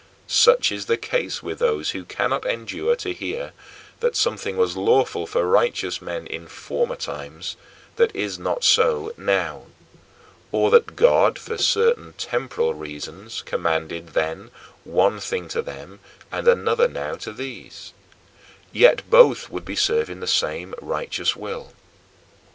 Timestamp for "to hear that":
2.95-4.15